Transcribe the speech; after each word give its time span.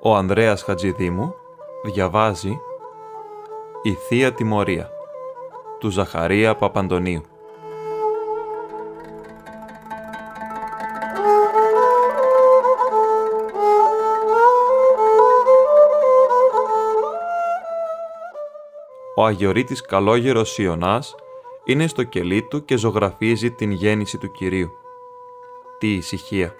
Ο 0.00 0.16
Ανδρέας 0.16 0.62
Χατζηδήμου 0.62 1.34
διαβάζει 1.82 2.60
«Η 3.82 3.92
Θεία 3.92 4.32
Τιμωρία» 4.32 4.90
του 5.78 5.90
Ζαχαρία 5.90 6.54
Παπαντονίου. 6.54 7.22
Ο 19.14 19.24
Αγιορείτης 19.24 19.80
Καλόγερος 19.80 20.58
Ιωνάς 20.58 21.14
είναι 21.64 21.86
στο 21.86 22.02
κελί 22.02 22.42
του 22.42 22.64
και 22.64 22.76
ζωγραφίζει 22.76 23.50
την 23.50 23.70
γέννηση 23.70 24.18
του 24.18 24.30
Κυρίου. 24.30 24.70
Τι 25.78 25.94
ησυχία! 25.94 26.54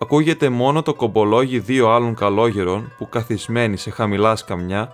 Ακούγεται 0.00 0.48
μόνο 0.48 0.82
το 0.82 0.94
κομπολόγι 0.94 1.58
δύο 1.58 1.88
άλλων 1.88 2.14
καλόγερων 2.14 2.92
που 2.98 3.08
καθισμένοι 3.08 3.76
σε 3.76 3.90
χαμηλά 3.90 4.36
σκαμιά 4.36 4.92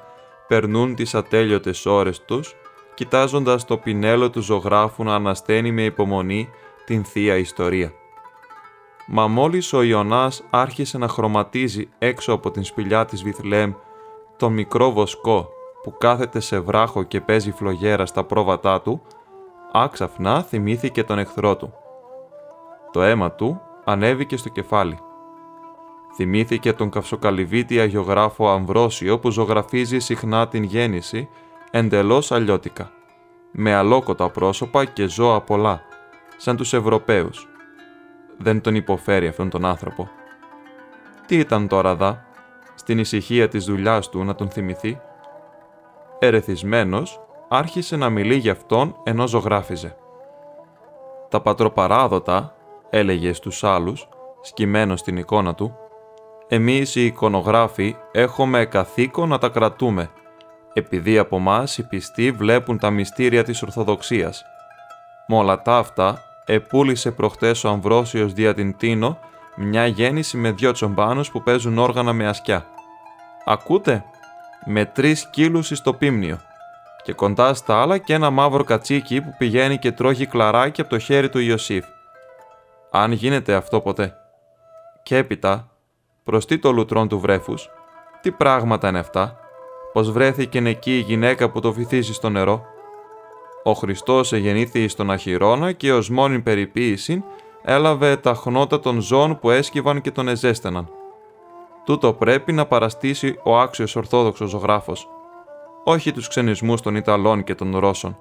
περνούν 0.48 0.94
τις 0.94 1.14
ατέλειωτες 1.14 1.86
ώρες 1.86 2.24
τους, 2.24 2.54
κοιτάζοντας 2.94 3.64
το 3.64 3.76
πινέλο 3.76 4.30
του 4.30 4.40
ζωγράφου 4.40 5.04
να 5.04 5.14
ανασταίνει 5.14 5.72
με 5.72 5.82
υπομονή 5.82 6.48
την 6.84 7.04
Θεία 7.04 7.36
Ιστορία. 7.36 7.92
Μα 9.06 9.26
μόλις 9.26 9.72
ο 9.72 9.82
Ιωνάς 9.82 10.44
άρχισε 10.50 10.98
να 10.98 11.08
χρωματίζει 11.08 11.88
έξω 11.98 12.32
από 12.32 12.50
την 12.50 12.64
σπηλιά 12.64 13.04
της 13.04 13.22
Βιθλέμ 13.22 13.72
το 14.36 14.50
μικρό 14.50 14.92
βοσκό 14.92 15.48
που 15.82 15.94
κάθεται 15.98 16.40
σε 16.40 16.58
βράχο 16.58 17.02
και 17.02 17.20
παίζει 17.20 17.50
φλογέρα 17.50 18.06
στα 18.06 18.24
πρόβατά 18.24 18.80
του, 18.80 19.02
άξαφνα 19.72 20.42
θυμήθηκε 20.42 21.04
τον 21.04 21.18
εχθρό 21.18 21.56
του. 21.56 21.72
Το 22.92 23.02
αίμα 23.02 23.32
του 23.32 23.60
ανέβηκε 23.84 24.36
στο 24.36 24.48
κεφάλι. 24.48 24.98
Θυμήθηκε 26.14 26.72
τον 26.72 26.90
καυσοκαλυβίτη 26.90 27.80
αγιογράφο 27.80 28.50
Αμβρόσιο 28.50 29.18
που 29.18 29.30
ζωγραφίζει 29.30 29.98
συχνά 29.98 30.48
την 30.48 30.62
γέννηση 30.62 31.28
εντελώς 31.70 32.32
αλλιώτικα, 32.32 32.90
με 33.50 33.74
αλόκοτα 33.74 34.30
πρόσωπα 34.30 34.84
και 34.84 35.08
ζώα 35.08 35.40
πολλά, 35.40 35.80
σαν 36.36 36.56
τους 36.56 36.72
Ευρωπαίους. 36.72 37.48
Δεν 38.38 38.60
τον 38.60 38.74
υποφέρει 38.74 39.26
αυτόν 39.26 39.50
τον 39.50 39.64
άνθρωπο. 39.64 40.08
Τι 41.26 41.36
ήταν 41.38 41.68
τώρα 41.68 41.94
δα, 41.94 42.24
στην 42.74 42.98
ησυχία 42.98 43.48
της 43.48 43.64
δουλειάς 43.64 44.08
του 44.08 44.24
να 44.24 44.34
τον 44.34 44.50
θυμηθεί; 44.50 45.00
Ερεθισμένος, 46.18 47.20
άρχισε 47.48 47.96
να 47.96 48.10
μιλεί 48.10 48.34
για 48.34 48.52
αυτόν 48.52 48.96
ενώ 49.02 49.26
ζωγράφιζε. 49.26 49.96
Τα 51.28 51.40
πατροπαράδοτα, 51.40 52.53
έλεγε 52.94 53.32
στους 53.32 53.64
άλλους, 53.64 54.08
σκυμμένος 54.42 55.00
στην 55.00 55.16
εικόνα 55.16 55.54
του, 55.54 55.76
εμείς 56.48 56.94
οι 56.94 57.06
εικονογράφοι 57.06 57.96
έχουμε 58.12 58.64
καθήκον 58.64 59.28
να 59.28 59.38
τα 59.38 59.48
κρατούμε, 59.48 60.10
επειδή 60.72 61.18
από 61.18 61.36
εμάς 61.36 61.78
οι 61.78 61.86
πιστοί 61.86 62.30
βλέπουν 62.30 62.78
τα 62.78 62.90
μυστήρια 62.90 63.44
της 63.44 63.62
Ορθοδοξίας. 63.62 64.44
Με 65.26 65.36
όλα 65.36 65.62
τα 65.62 65.76
αυτά, 65.76 66.22
επούλησε 66.46 67.10
προχτές 67.10 67.64
ο 67.64 67.68
Αμβρόσιος 67.68 68.32
δια 68.32 68.54
την 68.54 68.76
Τίνο 68.76 69.18
μια 69.56 69.86
γέννηση 69.86 70.36
με 70.36 70.50
δυο 70.50 70.72
τσομπάνους 70.72 71.30
που 71.30 71.42
παίζουν 71.42 71.78
όργανα 71.78 72.12
με 72.12 72.26
ασκιά. 72.26 72.66
Ακούτε; 73.44 74.04
Με 74.66 74.84
τρεις 74.84 75.30
κύλους 75.30 75.70
στο 75.74 75.92
πίμνιο 75.92 76.38
και 77.02 77.12
κοντά 77.12 77.54
στα 77.54 77.80
άλλα 77.82 77.98
και 77.98 78.14
ένα 78.14 78.30
μαύρο 78.30 78.64
κατσίκι 78.64 79.20
που 79.20 79.34
πηγαίνει 79.38 79.78
και 79.78 79.92
τρώγει 79.92 80.26
κλαράκι 80.26 80.80
από 80.80 80.90
το 80.90 80.98
χέρι 80.98 81.28
του 81.28 81.38
Ιωσήφ. 81.38 81.84
Αν 82.96 83.12
γίνεται 83.12 83.54
αυτό 83.54 83.80
ποτέ. 83.80 84.14
Και 85.02 85.16
έπειτα, 85.16 85.70
τι 86.46 86.58
το 86.58 86.72
λουτρόν 86.72 87.08
του 87.08 87.18
βρέφους, 87.18 87.70
τι 88.20 88.30
πράγματα 88.30 88.88
είναι 88.88 88.98
αυτά, 88.98 89.36
πως 89.92 90.10
βρέθηκε 90.10 90.58
εκεί 90.58 90.96
η 90.96 91.00
γυναίκα 91.00 91.50
που 91.50 91.60
το 91.60 91.72
βυθίζει 91.72 92.12
στο 92.12 92.28
νερό. 92.28 92.64
Ο 93.62 93.72
Χριστός 93.72 94.32
εγεννήθη 94.32 94.88
στον 94.88 95.10
Αχυρώνα 95.10 95.72
και 95.72 95.92
ως 95.92 96.10
μόνη 96.10 96.40
περιποίηση 96.40 97.24
έλαβε 97.62 98.16
τα 98.16 98.34
χνότα 98.34 98.80
των 98.80 99.00
ζώων 99.00 99.38
που 99.38 99.50
έσκυβαν 99.50 100.00
και 100.00 100.10
τον 100.10 100.28
εζέστεναν. 100.28 100.88
Τούτο 101.84 102.12
πρέπει 102.12 102.52
να 102.52 102.66
παραστήσει 102.66 103.38
ο 103.42 103.58
άξιος 103.58 103.96
Ορθόδοξος 103.96 104.50
ζωγράφος, 104.50 105.08
όχι 105.84 106.12
τους 106.12 106.28
ξενισμούς 106.28 106.80
των 106.80 106.96
Ιταλών 106.96 107.44
και 107.44 107.54
των 107.54 107.78
Ρώσων. 107.78 108.18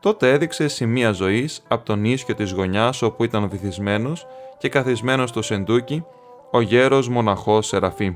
Τότε 0.00 0.32
έδειξε 0.32 0.68
σημεία 0.68 1.12
ζωής 1.12 1.62
από 1.68 1.84
τον 1.84 2.04
ίσιο 2.04 2.34
της 2.34 2.52
γωνιάς 2.52 3.02
όπου 3.02 3.24
ήταν 3.24 3.48
βυθισμένος 3.48 4.26
και 4.58 4.68
καθισμένος 4.68 5.28
στο 5.28 5.42
σεντούκι 5.42 6.04
ο 6.50 6.60
γέρος 6.60 7.08
μοναχός 7.08 7.66
Σεραφείμ. 7.66 8.14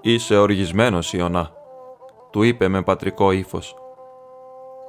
«Είσαι 0.00 0.36
οργισμένος, 0.36 1.12
Ιωνά», 1.12 1.50
του 2.30 2.42
είπε 2.42 2.68
με 2.68 2.82
πατρικό 2.82 3.32
ύφος. 3.32 3.76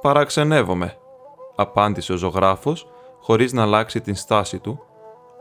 «Παραξενεύομαι», 0.00 0.96
απάντησε 1.54 2.12
ο 2.12 2.16
ζωγράφος, 2.16 2.86
χωρίς 3.20 3.52
να 3.52 3.62
αλλάξει 3.62 4.00
την 4.00 4.14
στάση 4.14 4.58
του, 4.58 4.84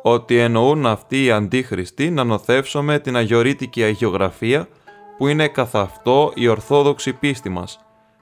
«ότι 0.02 0.38
εννοούν 0.38 0.85
αυτοί 0.85 1.23
οι 1.23 1.31
αντίχριστοι 1.31 2.09
να 2.09 2.23
νοθεύσουμε 2.23 3.00
την 3.00 3.16
αγιορείτικη 3.16 3.84
αγιογραφία 3.84 4.68
που 5.18 5.28
είναι 5.28 5.47
καθ' 5.47 5.75
αυτό 5.75 6.31
η 6.35 6.47
ορθόδοξη 6.47 7.13
πίστη 7.13 7.50
μας 7.50 7.79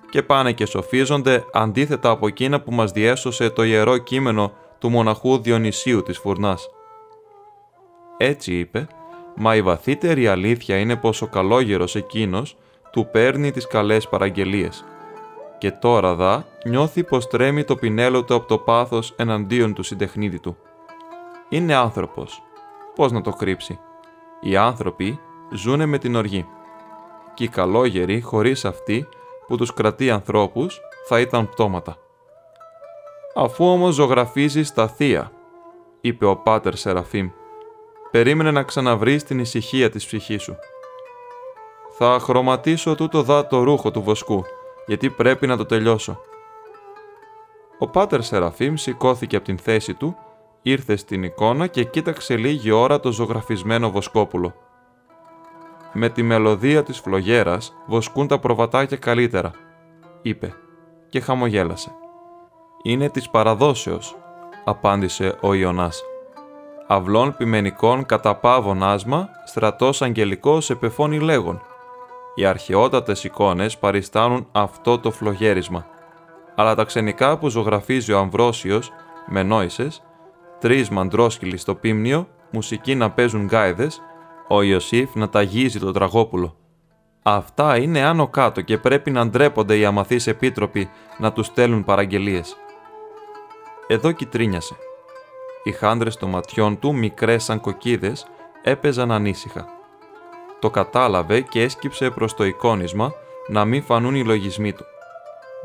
και 0.09 0.23
πάνε 0.23 0.51
και 0.51 0.65
σοφίζονται 0.65 1.45
αντίθετα 1.53 2.09
από 2.09 2.27
εκείνα 2.27 2.61
που 2.61 2.71
μας 2.73 2.91
διέσωσε 2.91 3.49
το 3.49 3.63
ιερό 3.63 3.97
κείμενο 3.97 4.51
του 4.79 4.89
μοναχού 4.89 5.37
Διονυσίου 5.37 6.03
της 6.03 6.17
Φουρνάς. 6.17 6.69
Έτσι 8.17 8.57
είπε, 8.57 8.87
μα 9.35 9.55
η 9.55 9.61
βαθύτερη 9.61 10.27
αλήθεια 10.27 10.77
είναι 10.77 10.95
πως 10.95 11.21
ο 11.21 11.27
καλόγερος 11.27 11.95
εκείνος 11.95 12.57
του 12.91 13.07
παίρνει 13.11 13.51
τις 13.51 13.67
καλές 13.67 14.07
παραγγελίες. 14.07 14.85
Και 15.57 15.71
τώρα 15.71 16.15
δα 16.15 16.45
νιώθει 16.65 17.03
πως 17.03 17.27
τρέμει 17.27 17.63
το 17.63 17.75
πινέλο 17.75 18.23
του 18.23 18.35
από 18.35 18.47
το 18.47 18.57
πάθος 18.57 19.13
εναντίον 19.17 19.73
του 19.73 19.83
συντεχνίδι 19.83 20.39
του. 20.39 20.57
Είναι 21.49 21.75
άνθρωπος. 21.75 22.43
Πώς 22.95 23.11
να 23.11 23.21
το 23.21 23.31
κρύψει. 23.31 23.79
Οι 24.41 24.55
άνθρωποι 24.55 25.19
ζούνε 25.51 25.85
με 25.85 25.97
την 25.97 26.15
οργή. 26.15 26.45
Και 27.33 27.43
οι 27.43 27.47
καλόγεροι 27.47 28.21
χωρίς 28.21 28.65
αυτή 28.65 29.07
που 29.49 29.57
τους 29.57 29.73
κρατεί 29.73 30.09
ανθρώπους 30.09 30.81
θα 31.07 31.19
ήταν 31.19 31.49
πτώματα. 31.49 31.97
Αφού 33.35 33.65
όμως 33.65 33.95
ζωγραφίζει 33.95 34.63
στα 34.63 34.87
θεία, 34.87 35.31
είπε 36.01 36.25
ο 36.25 36.35
Πάτερ 36.35 36.75
Σεραφείμ, 36.75 37.29
περίμενε 38.11 38.51
να 38.51 38.63
ξαναβρεις 38.63 39.23
την 39.23 39.39
ησυχία 39.39 39.89
της 39.89 40.05
ψυχής 40.05 40.41
σου. 40.43 40.55
Θα 41.97 42.19
χρωματίσω 42.19 42.95
τούτο 42.95 43.21
δά 43.21 43.47
το 43.47 43.63
ρούχο 43.63 43.91
του 43.91 44.01
βοσκού, 44.01 44.45
γιατί 44.85 45.09
πρέπει 45.09 45.47
να 45.47 45.57
το 45.57 45.65
τελειώσω. 45.65 46.19
Ο 47.79 47.87
Πάτερ 47.87 48.21
Σεραφείμ 48.21 48.75
σηκώθηκε 48.75 49.35
από 49.35 49.45
την 49.45 49.57
θέση 49.57 49.93
του, 49.93 50.15
ήρθε 50.61 50.95
στην 50.95 51.23
εικόνα 51.23 51.67
και 51.67 51.83
κοίταξε 51.83 52.37
λίγη 52.37 52.71
ώρα 52.71 52.99
το 52.99 53.11
ζωγραφισμένο 53.11 53.91
βοσκόπουλο. 53.91 54.53
«Με 55.93 56.09
τη 56.09 56.23
μελωδία 56.23 56.83
της 56.83 56.99
φλογέρας 56.99 57.73
βοσκούν 57.85 58.27
τα 58.27 58.39
προβατάκια 58.39 58.97
καλύτερα», 58.97 59.51
είπε 60.21 60.53
και 61.09 61.19
χαμογέλασε. 61.19 61.91
«Είναι 62.83 63.09
της 63.09 63.29
παραδόσεως», 63.29 64.15
απάντησε 64.65 65.37
ο 65.41 65.53
Ιωνάς 65.53 66.03
αυλών 66.91 67.35
πιμενικών 67.37 68.05
κατά 68.05 68.35
πάβων 68.35 68.83
άσμα, 68.83 69.29
στρατός 69.45 70.01
αγγελικός 70.01 70.69
επεφώνει 70.69 71.19
λέγον. 71.19 71.61
Οι 72.35 72.45
αρχαιότατες 72.45 73.23
εικόνες 73.23 73.77
παριστάνουν 73.77 74.47
αυτό 74.51 74.99
το 74.99 75.11
φλογέρισμα. 75.11 75.85
Αλλά 76.55 76.75
τα 76.75 76.83
ξενικά 76.83 77.37
που 77.37 77.49
ζωγραφίζει 77.49 78.11
ο 78.11 78.19
Αμβρόσιος, 78.19 78.91
με 79.27 79.43
νόησες, 79.43 80.03
τρεις 80.59 80.89
μαντρόσκυλοι 80.89 81.57
στο 81.57 81.75
πίμνιο, 81.75 82.27
μουσική 82.51 82.95
να 82.95 83.11
παίζουν 83.11 83.45
γκάιδες, 83.45 84.01
ο 84.51 84.61
Ιωσήφ 84.61 85.15
να 85.15 85.29
ταγίζει 85.29 85.79
το 85.79 85.91
τραγόπουλο. 85.91 86.55
Αυτά 87.23 87.77
είναι 87.77 88.01
άνω 88.01 88.27
κάτω 88.27 88.61
και 88.61 88.77
πρέπει 88.77 89.11
να 89.11 89.27
ντρέπονται 89.27 89.77
οι 89.77 89.85
αμαθείς 89.85 90.27
επίτροποι 90.27 90.89
να 91.17 91.31
τους 91.31 91.45
στέλνουν 91.45 91.83
παραγγελίες. 91.83 92.55
Εδώ 93.87 94.11
κυτρίνιασε. 94.11 94.75
Οι 95.63 95.71
χάντρες 95.71 96.17
των 96.17 96.29
ματιών 96.29 96.79
του, 96.79 96.95
μικρές 96.95 97.43
σαν 97.43 97.59
κοκκίδες, 97.59 98.27
έπαιζαν 98.63 99.11
ανήσυχα. 99.11 99.67
Το 100.59 100.69
κατάλαβε 100.69 101.41
και 101.41 101.61
έσκυψε 101.61 102.09
προς 102.09 102.33
το 102.33 102.43
εικόνισμα 102.43 103.11
να 103.47 103.65
μην 103.65 103.83
φανούν 103.83 104.15
οι 104.15 104.23
λογισμοί 104.23 104.73
του. 104.73 104.85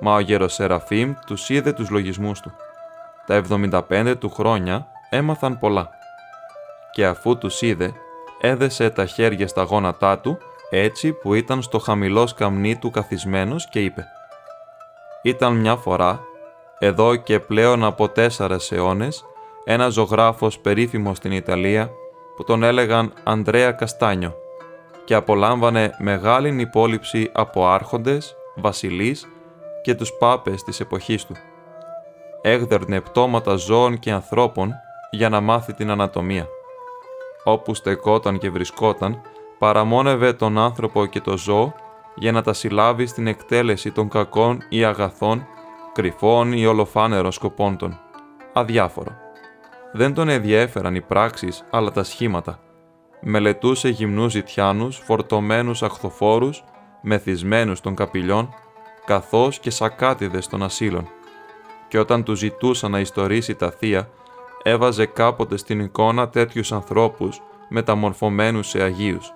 Μα 0.01 0.15
ο 0.15 0.21
Γεροσεραφείμ 0.21 1.15
τους 1.27 1.49
είδε 1.49 1.73
τους 1.73 1.91
λογισμούς 1.91 2.41
του. 2.41 2.53
Τα 3.27 3.43
75 3.51 4.15
του 4.19 4.31
χρόνια 4.31 4.87
έμαθαν 5.11 5.59
πολλά. 5.59 5.89
Και 6.93 7.07
αφού 7.07 7.39
τους 7.39 7.63
είδε, 7.63 7.93
έδεσε 8.45 8.91
τα 8.91 9.07
χέρια 9.07 9.49
στα 9.49 9.63
γόνατά 9.63 10.19
του, 10.19 10.39
έτσι 10.71 11.13
που 11.13 11.35
ήταν 11.35 11.63
στο 11.63 11.79
χαμηλός 11.79 12.31
σκαμνί 12.31 12.77
του 12.77 12.91
καθισμένος 12.91 13.69
και 13.69 13.81
είπε 13.81 14.07
«Ήταν 15.23 15.57
μια 15.57 15.77
φορά, 15.77 16.21
εδώ 16.79 17.17
και 17.17 17.41
πλέον 17.41 17.85
από 17.85 18.09
τέσσερες 18.09 18.73
αιώνες, 18.73 19.25
ένα 19.65 19.89
ζωγράφος 19.89 20.59
περίφημος 20.59 21.17
στην 21.17 21.33
Ιταλία 21.33 21.91
που 22.37 22.45
τον 22.45 22.63
έλεγαν 22.63 23.13
Ανδρέα 23.25 23.73
Καστάνιο 23.73 24.35
και 25.05 25.15
απολάμβανε 25.15 25.95
μεγάλη 25.99 26.61
υπόλοιψη 26.61 27.31
από 27.33 27.67
άρχοντες, 27.67 28.37
βασιλείς 28.55 29.27
και 29.83 29.95
τους 29.95 30.13
πάπες 30.13 30.63
της 30.63 30.81
εποχής 30.81 31.25
του. 31.27 31.35
Έγδερνε 32.43 33.01
πτώματα 33.01 33.55
ζώων 33.55 33.99
και 33.99 34.11
ανθρώπων 34.11 34.73
για 35.11 35.29
να 35.29 35.41
μάθει 35.41 35.73
την 35.73 35.91
ανατομία. 35.91 36.49
Όπου 37.45 37.75
στεκόταν 37.75 38.39
και 38.39 38.51
βρισκόταν, 38.51 39.21
παραμόνευε 39.59 40.33
τον 40.33 40.59
άνθρωπο 40.59 41.07
και 41.07 41.21
το 41.21 41.39
ζώο 41.39 41.75
για 42.15 42.33
να 42.33 42.43
τα 42.43 42.53
συλλάβει 42.53 43.07
στην 43.07 43.27
εκτέλεση 43.27 43.91
των 43.91 44.09
κακών 44.09 44.59
ή 44.69 44.85
αγαθών, 44.85 45.47
κρυφών 45.93 46.53
ή 46.53 46.67
ολοφάνερων 46.67 47.33
σκοπών 47.33 47.77
των. 47.77 48.01
Αδιάφορο. 48.53 49.17
Δεν 49.93 50.15
τον 50.15 50.29
ενδιέφεραν 50.29 50.95
οι 50.95 51.01
πράξεις, 51.01 51.65
αλλά 51.71 51.91
τα 51.91 52.05
σχήματα. 52.05 52.59
Μελετούσε 53.21 53.89
γυμνούς 53.89 54.33
ζητιάνους, 54.33 54.97
φορτωμένους 54.97 55.83
αχθοφόρους, 55.83 56.65
μεθυσμένους 57.03 57.81
των 57.81 57.95
καπηλιών, 57.95 58.49
καθώς 59.05 59.59
και 59.59 59.71
σακάτιδες 59.71 60.47
των 60.47 60.63
ασύλων. 60.63 61.09
Και 61.89 61.99
όταν 61.99 62.25
του 62.25 62.35
ζητούσαν 62.35 62.91
να 62.91 63.01
ιστορήσει 63.01 63.55
τα 63.55 63.71
θεία, 63.71 64.09
έβαζε 64.67 65.07
κάποτε 65.07 65.57
στην 65.57 65.81
εικόνα 65.81 66.29
τέτοιους 66.29 66.73
ανθρώπους 66.73 67.43
μεταμορφωμένους 67.69 68.69
σε 68.69 68.83
Αγίους. 68.83 69.33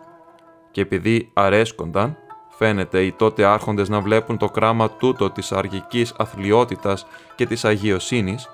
Και 0.71 0.81
επειδή 0.81 1.31
αρέσκονταν, 1.35 2.17
φαίνεται 2.49 3.03
οι 3.03 3.13
τότε 3.13 3.45
άρχοντες 3.45 3.89
να 3.89 4.01
βλέπουν 4.01 4.39
το 4.39 4.49
κράμα 4.49 4.91
τούτο 4.91 5.31
της 5.31 5.53
αργικής 5.53 6.15
αθλειότητας 6.19 7.07
και 7.35 7.47
της 7.47 7.65
αγιοσύνης, 7.65 8.49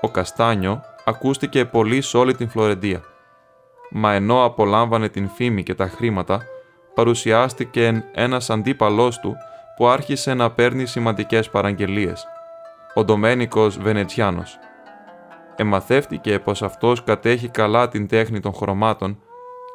ο 0.00 0.08
Καστάνιο 0.08 0.80
ακούστηκε 1.04 1.64
πολύ 1.64 2.00
σε 2.00 2.16
όλη 2.16 2.34
την 2.34 2.48
Φλωρεντία. 2.48 3.02
Μα 3.90 4.12
ενώ 4.12 4.44
απολάμβανε 4.44 5.08
την 5.08 5.28
φήμη 5.28 5.62
και 5.62 5.74
τα 5.74 5.88
χρήματα, 5.88 6.40
παρουσιάστηκε 6.94 8.04
ένας 8.12 8.50
αντίπαλός 8.50 9.18
του 9.18 9.36
που 9.76 9.88
άρχισε 9.88 10.34
να 10.34 10.50
παίρνει 10.50 10.86
σημαντικές 10.86 11.50
παραγγελίες, 11.50 12.26
ο 12.94 13.04
Ντομένικος 13.04 13.78
Βενετσιάνος. 13.78 14.58
Εμαθεύτηκε 15.62 16.38
πως 16.38 16.62
αυτός 16.62 17.04
κατέχει 17.04 17.48
καλά 17.48 17.88
την 17.88 18.08
τέχνη 18.08 18.40
των 18.40 18.52
χρωμάτων 18.54 19.18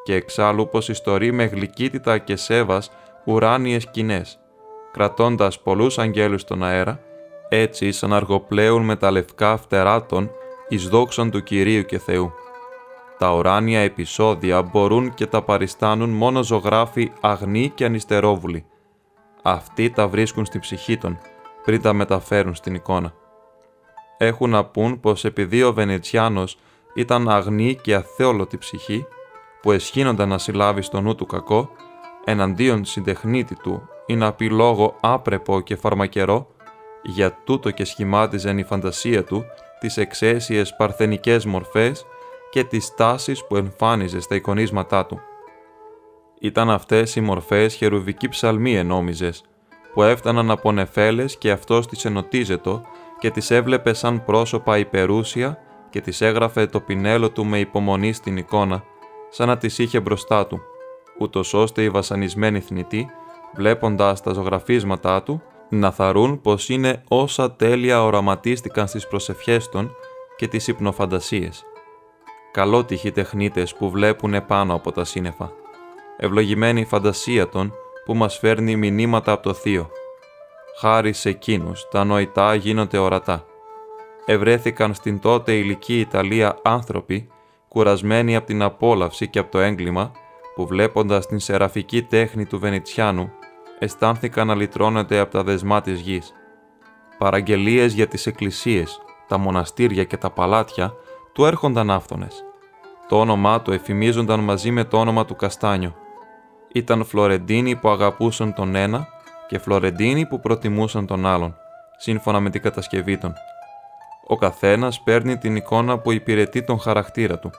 και 0.03 0.15
εξάλλου 0.15 0.69
πως 0.69 0.89
ιστορεί 0.89 1.31
με 1.31 1.43
γλυκύτητα 1.43 2.17
και 2.17 2.35
σέβας 2.35 2.91
ουράνιες 3.25 3.83
σκηνές, 3.83 4.39
κρατώντας 4.91 5.59
πολλούς 5.61 5.97
αγγέλους 5.97 6.41
στον 6.41 6.63
αέρα, 6.63 6.99
έτσι 7.49 7.91
σαν 7.91 8.13
αργοπλέουν 8.13 8.83
με 8.83 8.95
τα 8.95 9.11
λευκά 9.11 9.57
φτερά 9.57 10.05
των 10.05 10.31
εις 10.67 10.87
δόξαν 10.87 11.31
του 11.31 11.43
Κυρίου 11.43 11.83
και 11.83 11.97
Θεού. 11.97 12.31
Τα 13.17 13.33
ουράνια 13.33 13.79
επεισόδια 13.79 14.61
μπορούν 14.61 15.13
και 15.13 15.25
τα 15.25 15.41
παριστάνουν 15.41 16.09
μόνο 16.09 16.43
ζωγράφοι 16.43 17.11
αγνοί 17.21 17.71
και 17.75 17.85
ανιστερόβουλοι. 17.85 18.65
Αυτοί 19.43 19.89
τα 19.89 20.07
βρίσκουν 20.07 20.45
στην 20.45 20.59
ψυχή 20.59 20.97
των, 20.97 21.17
πριν 21.63 21.81
τα 21.81 21.93
μεταφέρουν 21.93 22.55
στην 22.55 22.75
εικόνα. 22.75 23.13
Έχουν 24.17 24.49
να 24.49 24.65
πούν 24.65 24.99
πως 24.99 25.25
επειδή 25.25 25.63
ο 25.63 25.73
Βενετσιάνος 25.73 26.57
ήταν 26.93 27.29
αγνή 27.29 27.75
και 27.81 27.95
αθέολοτη 27.95 28.57
ψυχή, 28.57 29.05
που 29.61 29.71
εσχύνονταν 29.71 30.29
να 30.29 30.37
συλλάβει 30.37 30.81
στο 30.81 31.01
νου 31.01 31.15
του 31.15 31.25
κακό, 31.25 31.69
εναντίον 32.23 32.85
συντεχνίτη 32.85 33.55
του 33.55 33.89
ή 34.05 34.15
να 34.15 34.33
πει 34.33 34.49
λόγο 34.49 34.95
άπρεπο 35.01 35.61
και 35.61 35.75
φαρμακερό, 35.75 36.47
για 37.03 37.37
τούτο 37.43 37.71
και 37.71 37.85
σχημάτιζεν 37.85 38.57
η 38.57 38.63
φαντασία 38.63 39.23
του 39.23 39.45
τις 39.79 39.97
εξαίσιες 39.97 40.75
παρθενικές 40.75 41.45
μορφές 41.45 42.05
και 42.49 42.63
τις 42.63 42.95
τάσεις 42.95 43.45
που 43.45 43.55
εμφάνιζε 43.55 44.19
στα 44.19 44.35
εικονίσματά 44.35 45.05
του. 45.05 45.19
Ήταν 46.39 46.69
αυτές 46.69 47.15
οι 47.15 47.21
μορφές 47.21 47.73
χερουβική 47.73 48.29
ψαλμή 48.29 48.75
ενόμιζες, 48.75 49.43
που 49.93 50.03
έφταναν 50.03 50.51
από 50.51 50.71
νεφέλες 50.71 51.37
και 51.37 51.51
αυτός 51.51 51.87
τις 51.87 52.05
ενωτίζετο 52.05 52.81
και 53.19 53.31
τις 53.31 53.51
έβλεπε 53.51 53.93
σαν 53.93 54.23
πρόσωπα 54.25 54.77
υπερούσια 54.77 55.57
και 55.89 56.01
τις 56.01 56.21
έγραφε 56.21 56.65
το 56.65 56.79
πινέλο 56.79 57.29
του 57.29 57.45
με 57.45 57.59
υπομονή 57.59 58.13
στην 58.13 58.37
εικόνα, 58.37 58.83
σαν 59.29 59.47
να 59.47 59.57
τις 59.57 59.77
είχε 59.77 59.99
μπροστά 59.99 60.47
του, 60.47 60.61
ούτως 61.19 61.53
ώστε 61.53 61.83
οι 61.83 61.89
βασανισμένοι 61.89 62.59
θνητοί, 62.59 63.09
βλέποντας 63.55 64.21
τα 64.21 64.33
ζωγραφίσματά 64.33 65.23
του, 65.23 65.41
να 65.69 65.91
θαρούν 65.91 66.41
πως 66.41 66.69
είναι 66.69 67.03
όσα 67.07 67.51
τέλεια 67.51 68.03
οραματίστηκαν 68.03 68.87
στις 68.87 69.07
προσευχές 69.07 69.69
των 69.69 69.91
και 70.35 70.47
τις 70.47 70.67
υπνοφαντασίες. 70.67 71.63
Καλότυχοι 72.51 73.11
τεχνίτες 73.11 73.75
που 73.75 73.89
βλέπουν 73.89 74.33
επάνω 74.33 74.73
από 74.73 74.91
τα 74.91 75.03
σύννεφα. 75.03 75.51
Ευλογημένη 76.17 76.81
η 76.81 76.85
φαντασία 76.85 77.49
των 77.49 77.73
που 78.05 78.15
μας 78.15 78.37
φέρνει 78.37 78.75
μηνύματα 78.75 79.31
από 79.31 79.43
το 79.43 79.53
Θείο. 79.53 79.89
Χάρη 80.79 81.13
σε 81.13 81.29
εκείνους 81.29 81.88
τα 81.91 82.03
νοητά 82.03 82.56
γίνονται 82.56 82.97
ορατά. 82.97 83.45
Ευρέθηκαν 84.25 84.94
στην 84.94 85.19
τότε 85.19 85.53
ηλική 85.53 86.00
Ιταλία 86.00 86.57
άνθρωποι, 86.63 87.29
κουρασμένοι 87.68 88.35
από 88.35 88.45
την 88.45 88.62
απόλαυση 88.62 89.27
και 89.27 89.39
από 89.39 89.51
το 89.51 89.59
έγκλημα, 89.59 90.12
που 90.56 90.68
βλέποντας 90.68 91.27
την 91.27 91.39
σεραφική 91.39 92.01
τέχνη 92.01 92.45
του 92.45 92.59
Βενιτσιάνου, 92.59 93.31
αισθάνθηκαν 93.79 94.47
να 94.47 94.56
λυτρώνεται 94.56 95.19
από 95.19 95.31
τα 95.31 95.44
δεσμά 95.44 95.81
της 95.81 96.00
γης. 96.00 96.33
Παραγγελίες 97.18 97.94
για 97.94 98.07
τις 98.07 98.25
εκκλησίες, 98.25 99.01
τα 99.27 99.38
μοναστήρια 99.38 100.03
και 100.03 100.18
τα 100.18 100.30
παλάτια 100.30 100.94
του 101.33 101.45
έρχονταν 101.45 101.91
άφθονες. 101.91 102.44
Το 103.07 103.19
όνομά 103.19 103.62
του 103.62 103.71
εφημίζονταν 103.71 104.39
μαζί 104.39 104.71
με 104.71 104.83
το 104.83 104.97
όνομα 104.97 105.25
του 105.25 105.35
Καστάνιο. 105.35 105.95
Ήταν 106.73 107.06
Φλωρεντίνοι 107.06 107.75
που 107.75 107.89
αγαπούσαν 107.89 108.53
τον 108.53 108.75
ένα 108.75 109.07
και 109.47 109.59
Φλωρεντίνοι 109.59 110.25
που 110.25 110.39
προτιμούσαν 110.39 111.05
τον 111.05 111.25
άλλον, 111.25 111.55
σύμφωνα 111.97 112.39
με 112.39 112.49
την 112.49 112.61
κατασκευή 112.61 113.17
των. 113.17 113.33
Ο 114.27 114.38
καθένας 114.38 115.01
παίρνει 115.01 115.38
την 115.38 115.55
εικόνα 115.55 115.99
που 115.99 116.11
υπηρετεί 116.11 116.63
τον 116.63 116.79
χαρακτήρα 116.79 117.39
του. 117.39 117.51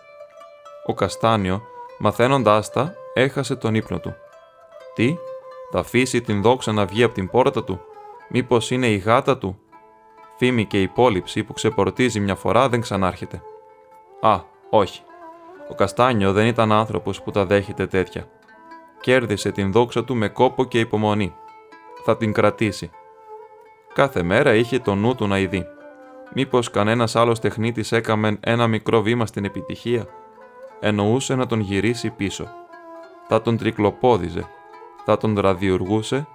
Ο 0.86 0.94
Καστάνιο, 0.94 1.62
μαθαίνοντάς 1.98 2.70
τα, 2.70 2.94
έχασε 3.14 3.56
τον 3.56 3.74
ύπνο 3.74 3.98
του. 3.98 4.14
Τι, 4.94 5.16
θα 5.72 5.78
αφήσει 5.78 6.20
την 6.20 6.42
δόξα 6.42 6.72
να 6.72 6.86
βγει 6.86 7.02
από 7.02 7.14
την 7.14 7.30
πόρτα 7.30 7.64
του, 7.64 7.80
μήπως 8.28 8.70
είναι 8.70 8.86
η 8.86 8.96
γάτα 8.96 9.38
του; 9.38 9.58
Φήμη 10.38 10.64
και 10.64 10.82
υπόλοιψη 10.82 11.44
που 11.44 11.52
ξεπορτίζει 11.52 12.20
μια 12.20 12.34
φορά 12.34 12.68
δεν 12.68 12.80
ξανάρχεται. 12.80 13.42
Α, 14.20 14.40
όχι. 14.70 15.02
Ο 15.70 15.74
Καστάνιο 15.74 16.32
δεν 16.32 16.46
ήταν 16.46 16.72
άνθρωπος 16.72 17.22
που 17.22 17.30
τα 17.30 17.44
δέχεται 17.44 17.86
τέτοια. 17.86 18.28
Κέρδισε 19.00 19.52
την 19.52 19.72
δόξα 19.72 20.04
του 20.04 20.14
με 20.14 20.28
κόπο 20.28 20.64
και 20.64 20.80
υπομονή. 20.80 21.34
Θα 22.10 22.16
την 22.16 22.32
κρατήσει. 22.32 22.90
Κάθε 23.94 24.22
μέρα 24.22 24.54
είχε 24.54 24.78
το 24.78 24.94
νου 24.94 25.14
του 25.14 25.26
να 25.26 25.38
ειδεί. 25.38 25.66
Μήπως 26.34 26.70
κανένας 26.70 27.16
άλλος 27.16 27.40
τεχνίτης 27.40 27.92
έκαμε 27.92 28.38
ένα 28.40 28.66
μικρό 28.66 29.02
βήμα 29.02 29.26
στην 29.26 29.44
επιτυχία; 29.44 30.06
Εννοούσε 30.80 31.34
να 31.34 31.46
τον 31.46 31.60
γυρίσει 31.60 32.10
πίσω. 32.10 32.48
Θα 33.28 33.42
τον 33.42 33.56
τρικλοπόδιζε 33.56 34.48
θα 35.04 35.16
τον 35.16 35.38
ραδιουργούσε, 35.40 36.26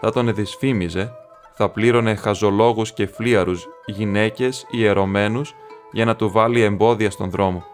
θα 0.00 0.12
τον 0.12 0.28
εδυσφήμιζε, 0.28 1.12
θα 1.54 1.68
πλήρωνε 1.68 2.14
χαζολόγους 2.14 2.92
και 2.92 3.06
φλίαρους 3.06 3.68
γυναίκες 3.86 4.66
ιερωμένους 4.70 5.54
για 5.92 6.04
να 6.04 6.16
του 6.16 6.30
βάλει 6.30 6.60
εμπόδια 6.60 7.10
στον 7.10 7.30
δρόμο. 7.30 7.64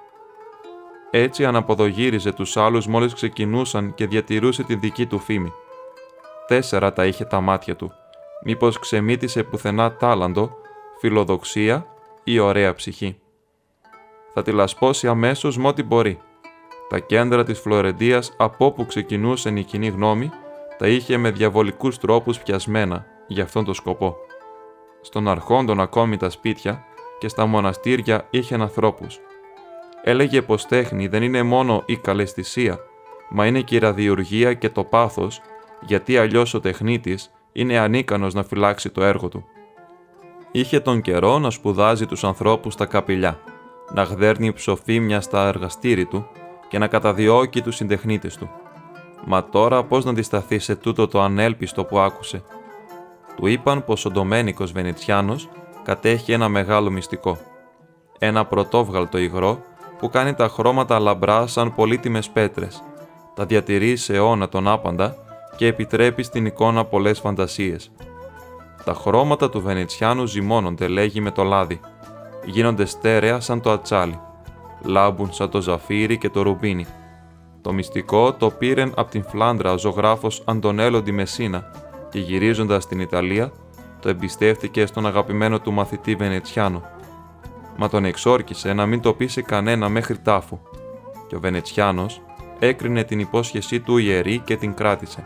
Έτσι 1.11 1.45
αναποδογύριζε 1.45 2.33
τους 2.33 2.57
άλλους 2.57 2.87
μόλις 2.87 3.15
ξεκινούσαν 3.15 3.95
και 3.95 4.07
διατηρούσε 4.07 4.63
την 4.63 4.81
δική 4.81 5.07
του 5.07 5.19
φήμη. 5.19 5.53
Τέσσερα 6.47 6.93
τα 6.93 7.07
είχε 7.07 7.25
τα 7.25 7.41
μάτια 7.41 7.77
του, 7.77 7.93
μήπως 8.45 8.79
ξεμήτησε 8.79 9.43
πουθενά 9.43 9.97
τάλαντο, 9.97 10.57
φιλοδοξία 10.99 11.87
ή 12.25 12.39
ωραία 12.39 12.75
ψυχή. 12.75 13.19
Θα 14.33 14.43
τη 14.43 14.53
λασπώσει 14.53 15.09
αμέσως 15.09 15.59
με 15.59 15.69
ό,τι 15.69 15.83
μπορεί. 15.83 16.19
Τα 16.89 16.99
κέντρα 16.99 17.45
της 17.45 17.59
Φλωρεντίας 17.59 18.35
από 18.37 18.67
όπου 18.67 18.87
ξεκινούσε 18.87 19.49
η 19.49 19.63
κοινή 19.63 19.89
γνώμη 19.89 20.31
τα 20.79 20.89
είχε 20.89 21.17
με 21.17 21.31
διαβολικούς 21.31 21.99
τρόπους 21.99 22.39
πιασμένα 22.39 23.07
για 23.27 23.45
αυτόν 23.45 23.65
τον 23.65 23.75
σκοπό. 23.75 24.17
Στον 25.01 25.29
αρχόντον 25.29 25.81
ακόμη 25.81 26.17
τα 26.17 26.31
σπίτια 26.31 26.85
και 27.19 27.29
στα 27.29 27.47
μοναστήρια 27.47 28.27
είχε 28.31 28.55
ανθρώπους. 28.55 29.21
Έλεγε 30.03 30.43
πως 30.43 30.67
τέχνη 30.67 31.07
δεν 31.07 31.23
είναι 31.23 31.43
μόνο 31.43 31.83
η 31.87 31.97
καλαισθησία, 31.97 32.79
μα 33.31 33.47
είναι 33.47 33.61
και 33.61 33.75
η 33.75 33.79
ραδιουργία 33.79 34.55
και 34.55 34.69
το 34.69 34.85
πάθος, 34.85 35.41
γιατί 35.87 36.19
αλλιώς 36.19 36.55
ο 36.55 36.61
τεχνίτης 36.61 37.31
είναι 37.53 37.79
ανίκανος 37.79 38.35
να 38.35 38.45
φυλάξει 38.45 38.91
το 38.91 39.05
έργο 39.05 39.29
του. 39.29 39.45
Είχε 40.53 40.81
τον 40.81 41.01
καιρό 41.01 41.39
να 41.39 41.51
σπουδάζει 41.51 42.07
τους 42.07 42.25
ανθρώπους 42.25 42.73
στα 42.73 42.87
καπηλιά, 42.87 43.39
να 43.93 44.03
γδέρνει 44.03 44.53
ψοφίμια 44.53 45.21
στα 45.21 45.47
εργαστήρι 45.47 46.05
του 46.05 46.27
και 46.69 46.79
να 46.79 46.87
καταδιώκει 46.87 47.63
τους 47.63 47.77
συντεχνίτες 47.77 48.37
του. 48.37 48.51
Μα 49.25 49.49
τώρα 49.49 49.85
πώς 49.85 50.05
να 50.05 50.11
αντισταθεί 50.11 50.59
σε 50.59 50.77
τούτο 50.77 51.09
το 51.09 51.21
ανέλπιστο 51.21 51.85
που 51.85 51.99
άκουσε. 51.99 52.43
Του 53.37 53.47
είπαν 53.47 53.85
πως 53.85 54.05
ο 54.05 54.11
Ντομένικος 54.11 54.73
Βενετσιάνος 54.73 55.49
κατέχει 55.83 56.33
ένα 56.33 56.49
μεγάλο 56.49 56.91
μυστικό. 56.91 57.39
Ένα 58.19 58.45
πρωτόβγαλτο 58.45 59.19
υγρό 59.19 59.63
που 59.99 60.11
κάνει 60.11 60.35
τα 60.35 60.49
χρώματα 60.49 60.99
λαμπρά 60.99 61.47
σαν 61.47 61.75
πολύτιμες 61.75 62.31
πέτρες 62.31 62.83
τα 63.35 63.47
διατηρεί 63.47 63.97
σε 63.97 64.15
αιώνα 64.15 64.49
τον 64.49 64.69
άπαντα 64.69 65.17
και 65.57 65.67
επιτρέπει 65.67 66.23
στην 66.23 66.47
εικόνα 66.47 66.85
πολλές 66.85 67.19
φαντασίες. 67.19 67.91
Τα 68.85 68.95
χρώματα 68.95 69.51
του 69.51 69.61
Βενετσιάνου 69.61 70.27
ζυμώνονται, 70.27 70.89
λέγει 70.89 71.21
με 71.21 71.31
το 71.31 71.45
λάδι. 71.45 71.81
Γίνονται 72.45 72.85
στέρεα 72.85 73.41
σαν 73.41 73.61
το 73.61 73.71
ατσάλι. 73.71 74.21
Λάμπουν 74.83 75.33
σαν 75.33 75.51
το 75.51 75.61
ζαφύρι 75.61 76.19
και 76.19 76.29
το 76.29 76.43
ρουμπίνι. 76.43 76.87
Το 77.61 77.73
μυστικό 77.73 78.33
το 78.33 78.51
πήρεν 78.51 78.93
από 78.97 79.11
την 79.11 79.25
Φλάνδρα 79.25 79.73
ο 79.73 79.79
ζωγράφος 79.79 80.43
Αντωνέλο 80.45 81.01
Ντι 81.01 81.13
Μεσίνα 81.13 81.71
και 82.11 82.19
γυρίζοντας 82.19 82.83
στην 82.83 83.01
Ιταλία 83.01 83.53
το 84.01 84.09
εμπιστεύτηκε 84.09 84.87
στον 84.87 85.07
αγαπημένο 85.07 85.61
του 85.61 85.73
μαθητή 85.73 86.15
Βενετσιάνο. 86.15 86.83
Μα 87.77 87.89
τον 87.89 88.05
εξόρκησε 88.05 88.73
να 88.73 88.87
μην 88.87 89.01
το 89.01 89.15
πει 89.15 89.27
σε 89.27 89.43
κανένα 89.43 89.89
μέχρι 89.89 90.19
τάφου 90.19 90.59
και 91.29 91.37
ο 91.37 91.41
Βενετσιάνος 91.41 92.21
έκρινε 92.59 93.05
την 93.05 93.19
υπόσχεσή 93.19 93.81
του 93.81 93.97
ιερή 93.97 94.39
και 94.39 94.57
την 94.57 94.75
κράτησε. 94.75 95.25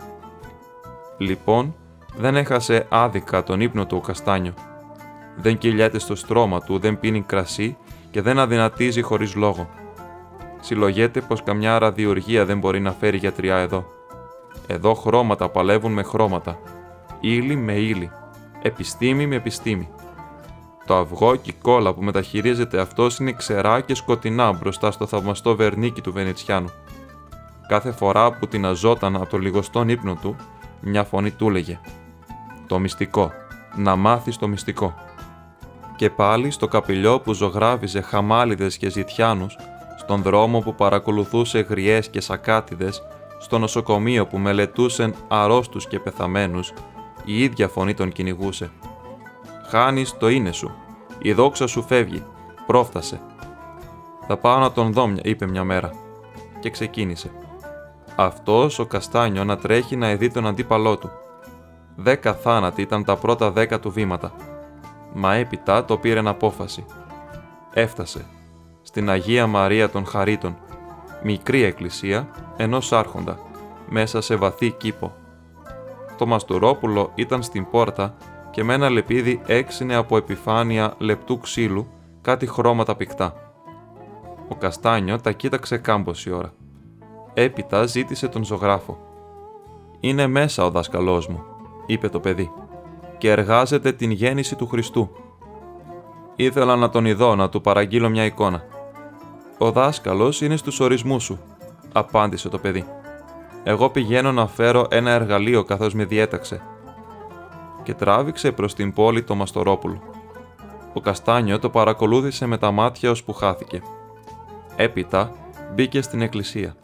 Λοιπόν, 1.18 1.74
δεν 2.16 2.36
έχασε 2.36 2.86
άδικα 2.88 3.42
τον 3.42 3.60
ύπνο 3.60 3.86
του 3.86 3.96
ο 3.96 4.00
Καστάνιο. 4.00 4.54
Δεν 5.36 5.58
κυλιέται 5.58 5.98
στο 5.98 6.14
στρώμα 6.14 6.60
του, 6.60 6.78
δεν 6.78 7.00
πίνει 7.00 7.22
κρασί 7.22 7.76
και 8.10 8.22
δεν 8.22 8.38
αδυνατίζει 8.38 9.02
χωρίς 9.02 9.34
λόγο. 9.34 9.68
Συλλογέται 10.60 11.20
πως 11.20 11.42
καμιά 11.42 11.78
ραδιοργία 11.78 12.44
δεν 12.44 12.58
μπορεί 12.58 12.80
να 12.80 12.92
φέρει 12.92 13.16
γιατριά 13.16 13.56
εδώ. 13.56 13.84
Εδώ 14.66 14.94
χρώματα 14.94 15.48
παλεύουν 15.48 15.92
με 15.92 16.02
χρώματα, 16.02 16.58
ύλη 17.20 17.56
με 17.56 17.72
ύλη, 17.72 18.10
επιστήμη 18.62 19.26
με 19.26 19.36
επιστήμη. 19.36 19.88
Το 20.86 20.96
αυγό 20.96 21.36
και 21.36 21.50
η 21.50 21.56
κόλλα 21.62 21.94
που 21.94 22.02
μεταχειρίζεται 22.02 22.80
αυτός 22.80 23.18
είναι 23.18 23.32
ξερά 23.32 23.80
και 23.80 23.94
σκοτεινά 23.94 24.52
μπροστά 24.52 24.90
στο 24.90 25.06
θαυμαστό 25.06 25.56
βερνίκι 25.56 26.00
του 26.00 26.12
Βενετσιάνου. 26.12 26.70
Κάθε 27.68 27.92
φορά 27.92 28.32
που 28.32 28.46
την 28.46 28.66
αζώταν 28.66 29.16
από 29.16 29.26
το 29.26 29.38
λιγοστόν 29.38 29.88
ύπνο 29.88 30.18
του, 30.22 30.36
μια 30.80 31.04
φωνή 31.04 31.30
του 31.30 31.48
έλεγε 31.48 31.80
«Το 32.66 32.78
μυστικό, 32.78 33.32
να 33.76 33.96
μάθεις 33.96 34.36
το 34.36 34.48
μυστικό». 34.48 34.94
Και 35.96 36.10
πάλι 36.10 36.50
στο 36.50 36.68
καπηλιό 36.68 37.20
που 37.20 37.32
ζωγράφιζε 37.32 38.00
χαμάλιδες 38.00 38.76
και 38.76 38.90
ζητιάνους, 38.90 39.56
στον 39.98 40.22
δρόμο 40.22 40.60
που 40.60 40.74
παρακολουθούσε 40.74 41.58
γριές 41.58 42.08
και 42.08 42.20
σακάτιδες, 42.20 43.02
στο 43.38 43.58
νοσοκομείο 43.58 44.26
που 44.26 44.38
μελετούσαν 44.38 45.14
αρρώστους 45.28 45.86
και 45.86 45.98
πεθαμένους, 45.98 46.72
η 47.24 47.42
ίδια 47.42 47.68
φωνή 47.68 47.94
τον 47.94 48.12
κυνηγούσε. 48.12 48.70
«Χάνεις 49.68 50.16
το 50.18 50.28
είναι 50.28 50.52
σου, 50.52 50.70
η 51.18 51.32
δόξα 51.32 51.66
σου 51.66 51.82
φεύγει, 51.82 52.24
πρόφτασε». 52.66 53.20
«Θα 54.26 54.36
πάω 54.36 54.58
να 54.58 54.72
τον 54.72 54.92
δω», 54.92 55.12
είπε 55.22 55.46
μια 55.46 55.64
μέρα, 55.64 55.90
και 56.60 56.70
ξεκίνησε. 56.70 57.30
Αυτός 58.20 58.78
ο 58.78 58.86
Καστάνιο 58.86 59.44
να 59.44 59.56
τρέχει 59.56 59.96
να 59.96 60.10
ειδεί 60.10 60.30
τον 60.30 60.46
αντίπαλό 60.46 60.96
του. 60.96 61.10
Δέκα 61.96 62.34
θάνατοι 62.34 62.82
ήταν 62.82 63.04
τα 63.04 63.16
πρώτα 63.16 63.50
δέκα 63.50 63.80
του 63.80 63.90
βήματα. 63.90 64.32
Μα 65.14 65.34
έπειτα 65.34 65.84
το 65.84 65.96
πήρε 65.96 66.28
απόφαση. 66.28 66.84
Έφτασε. 67.72 68.24
Στην 68.82 69.10
Αγία 69.10 69.46
Μαρία 69.46 69.90
των 69.90 70.06
Χαρίτων. 70.06 70.56
Μικρή 71.22 71.62
εκκλησία 71.62 72.28
ενός 72.56 72.92
άρχοντα. 72.92 73.38
Μέσα 73.88 74.20
σε 74.20 74.36
βαθύ 74.36 74.70
κήπο. 74.70 75.14
Το 76.16 76.26
Μαστουρόπουλο 76.26 77.10
ήταν 77.14 77.42
στην 77.42 77.70
πόρτα 77.70 78.14
και 78.50 78.64
με 78.64 78.74
ένα 78.74 78.90
λεπίδι 78.90 79.40
έξινε 79.46 79.94
από 79.94 80.16
επιφάνεια 80.16 80.94
λεπτού 80.98 81.38
ξύλου 81.38 81.86
κάτι 82.22 82.46
χρώματα 82.46 82.96
πυκτά. 82.96 83.34
Ο 84.48 84.54
Καστάνιο 84.54 85.20
τα 85.20 85.32
κοίταξε 85.32 85.78
κάμποση 85.78 86.30
ώρα. 86.30 86.52
Έπειτα 87.34 87.86
ζήτησε 87.86 88.28
τον 88.28 88.44
ζωγράφο. 88.44 88.98
«Είναι 90.00 90.26
μέσα 90.26 90.64
ο 90.64 90.70
δάσκαλός 90.70 91.28
μου», 91.28 91.44
είπε 91.86 92.08
το 92.08 92.20
παιδί, 92.20 92.50
«και 93.18 93.30
εργάζεται 93.30 93.92
την 93.92 94.10
γέννηση 94.10 94.56
του 94.56 94.66
Χριστού». 94.66 95.10
Ήθελα 96.36 96.76
να 96.76 96.90
τον 96.90 97.04
ειδώ, 97.04 97.34
να 97.34 97.48
του 97.48 97.60
παραγγείλω 97.60 98.08
μια 98.08 98.24
εικόνα. 98.24 98.64
«Ο 99.58 99.70
δάσκαλος 99.70 100.40
είναι 100.40 100.56
στους 100.56 100.80
ορισμούς 100.80 101.22
σου», 101.22 101.38
απάντησε 101.92 102.48
το 102.48 102.58
παιδί. 102.58 102.84
«Εγώ 103.62 103.90
πηγαίνω 103.90 104.32
να 104.32 104.46
φέρω 104.46 104.86
ένα 104.90 105.10
εργαλείο 105.10 105.64
καθώς 105.64 105.94
με 105.94 106.04
διέταξε». 106.04 106.62
Και 107.82 107.94
τράβηξε 107.94 108.52
προς 108.52 108.74
την 108.74 108.92
πόλη 108.92 109.22
το 109.22 109.34
Μαστορόπουλο. 109.34 110.00
Ο 110.92 111.00
Καστάνιο 111.00 111.58
το 111.58 111.70
παρακολούθησε 111.70 112.46
με 112.46 112.58
τα 112.58 112.70
μάτια 112.70 113.10
ως 113.10 113.24
που 113.24 113.32
χάθηκε. 113.32 113.82
Έπειτα 114.76 115.32
μπήκε 115.74 116.02
στην 116.02 116.20
εκκλησία 116.20 116.74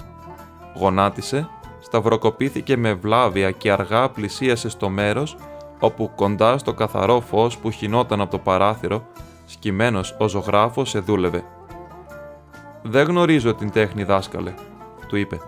γονάτισε, 0.75 1.49
σταυροκοπήθηκε 1.81 2.77
με 2.77 2.95
βλάβια 2.95 3.51
και 3.51 3.73
αργά 3.73 4.09
πλησίασε 4.09 4.69
στο 4.69 4.89
μέρος 4.89 5.37
όπου 5.81 6.11
κοντά 6.15 6.59
στο 6.59 6.75
καθαρό 6.75 7.21
φως 7.21 7.59
που 7.59 7.71
χινόταν 7.71 8.21
από 8.21 8.31
το 8.31 8.39
παράθυρο, 8.39 9.07
σκυμμένος 9.47 10.17
ο 10.19 10.29
ζωγράφος 10.29 10.95
εδούλευε. 10.95 11.45
«Δεν 12.83 13.07
γνωρίζω 13.07 13.55
την 13.55 13.71
τέχνη, 13.71 14.05
δάσκαλε», 14.05 14.55
του 15.09 15.17
είπε. 15.17 15.41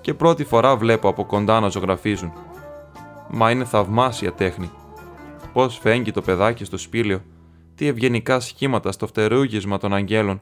«Και 0.00 0.14
πρώτη 0.14 0.44
φορά 0.44 0.76
βλέπω 0.76 1.08
από 1.08 1.24
κοντά 1.24 1.60
να 1.60 1.68
ζωγραφίζουν. 1.68 2.32
Μα 3.30 3.50
είναι 3.50 3.64
θαυμάσια 3.64 4.32
τέχνη. 4.32 4.70
Πώς 5.52 5.78
φέγγει 5.78 6.10
το 6.10 6.22
παιδάκι 6.22 6.64
στο 6.64 6.76
σπήλαιο, 6.76 7.20
τι 7.74 7.86
ευγενικά 7.86 8.40
σχήματα 8.40 8.92
στο 8.92 9.06
φτερούγισμα 9.06 9.78
των 9.78 9.94
αγγέλων. 9.94 10.40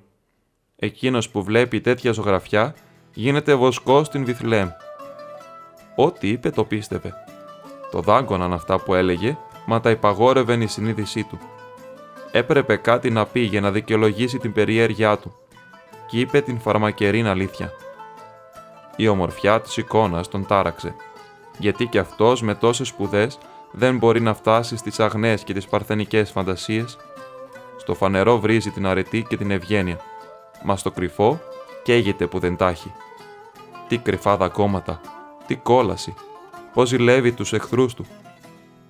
Εκείνος 0.76 1.28
που 1.28 1.42
βλέπει 1.42 1.80
τέτοια 1.80 2.12
ζωγραφιά 2.12 2.74
γίνεται 3.18 3.54
βοσκός 3.54 4.06
στην 4.06 4.24
Βιθλέμ. 4.24 4.68
Ό,τι 5.94 6.28
είπε 6.28 6.50
το 6.50 6.64
πίστευε. 6.64 7.14
Το 7.90 8.00
δάγκωναν 8.00 8.52
αυτά 8.52 8.78
που 8.78 8.94
έλεγε, 8.94 9.36
μα 9.66 9.80
τα 9.80 9.90
υπαγόρευεν 9.90 10.60
η 10.60 10.66
συνείδησή 10.66 11.24
του. 11.24 11.38
Έπρεπε 12.32 12.76
κάτι 12.76 13.10
να 13.10 13.26
πει 13.26 13.40
για 13.40 13.60
να 13.60 13.70
δικαιολογήσει 13.70 14.38
την 14.38 14.52
περιέργειά 14.52 15.16
του 15.18 15.34
και 16.06 16.18
είπε 16.18 16.40
την 16.40 16.60
φαρμακερήν 16.60 17.26
αλήθεια. 17.26 17.72
Η 18.96 19.08
ομορφιά 19.08 19.60
της 19.60 19.76
εικόνας 19.76 20.28
τον 20.28 20.46
τάραξε, 20.46 20.94
γιατί 21.58 21.86
και 21.86 21.98
αυτός 21.98 22.42
με 22.42 22.54
τόσες 22.54 22.88
σπουδές 22.88 23.38
δεν 23.72 23.96
μπορεί 23.98 24.20
να 24.20 24.34
φτάσει 24.34 24.76
στις 24.76 25.00
αγνές 25.00 25.44
και 25.44 25.52
τις 25.52 25.66
παρθενικές 25.66 26.30
φαντασίες. 26.30 26.96
Στο 27.76 27.94
φανερό 27.94 28.38
βρίζει 28.38 28.70
την 28.70 28.86
αρετή 28.86 29.26
και 29.28 29.36
την 29.36 29.50
ευγένεια, 29.50 30.00
μα 30.62 30.76
στο 30.76 30.90
κρυφό 30.90 31.40
καίγεται 31.86 32.26
που 32.26 32.38
δεν 32.38 32.56
τάχει 32.56 32.92
τι 33.88 33.98
κρυφά 33.98 34.36
δακώματα, 34.36 35.00
τι 35.46 35.56
κόλαση, 35.56 36.14
πώς 36.72 36.88
ζηλεύει 36.88 37.32
τους 37.32 37.52
εχθρούς 37.52 37.94
του, 37.94 38.06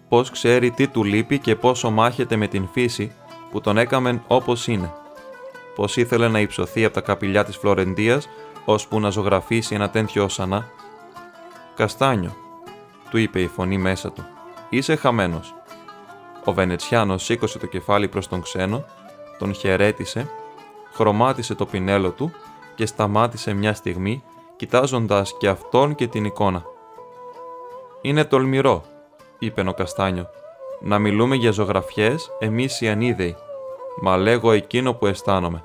πώς 0.08 0.30
ξέρει 0.30 0.70
τι 0.70 0.88
του 0.88 1.04
λείπει 1.04 1.38
και 1.38 1.56
πόσο 1.56 1.90
μάχεται 1.90 2.36
με 2.36 2.46
την 2.46 2.68
φύση 2.72 3.12
που 3.50 3.60
τον 3.60 3.78
έκαμεν 3.78 4.22
όπως 4.26 4.66
είναι, 4.66 4.92
πώς 5.74 5.96
ήθελε 5.96 6.28
να 6.28 6.40
υψωθεί 6.40 6.84
από 6.84 6.94
τα 6.94 7.00
καπηλιά 7.00 7.44
της 7.44 7.56
Φλωρεντίας 7.56 8.28
ώσπου 8.64 9.00
να 9.00 9.10
ζωγραφίσει 9.10 9.74
ένα 9.74 9.90
τέτοιο 9.90 10.24
όσανα. 10.24 10.68
«Καστάνιο», 11.74 12.36
του 13.10 13.18
είπε 13.18 13.40
η 13.40 13.46
φωνή 13.46 13.78
μέσα 13.78 14.12
του, 14.12 14.24
«είσαι 14.68 14.96
χαμένος». 14.96 15.54
Ο 16.44 16.52
Βενετσιάνος 16.52 17.24
σήκωσε 17.24 17.58
το 17.58 17.66
κεφάλι 17.66 18.08
προς 18.08 18.28
τον 18.28 18.42
ξένο, 18.42 18.84
τον 19.38 19.54
χαιρέτησε, 19.54 20.28
χρωμάτισε 20.92 21.54
το 21.54 21.66
πινέλο 21.66 22.10
του 22.10 22.32
και 22.76 22.86
σταμάτησε 22.86 23.52
μια 23.52 23.74
στιγμή 23.74 24.22
κοιτάζοντας 24.56 25.36
και 25.36 25.48
αυτόν 25.48 25.94
και 25.94 26.06
την 26.06 26.24
εικόνα. 26.24 26.64
«Είναι 28.00 28.24
τολμηρό», 28.24 28.82
είπε 29.38 29.64
ο 29.68 29.72
Καστάνιο, 29.72 30.26
«να 30.80 30.98
μιλούμε 30.98 31.36
για 31.36 31.50
ζωγραφιές 31.50 32.30
εμείς 32.38 32.80
οι 32.80 32.88
ανίδεοι, 32.88 33.36
μα 34.00 34.16
λέγω 34.16 34.52
εκείνο 34.52 34.94
που 34.94 35.06
αισθάνομαι». 35.06 35.64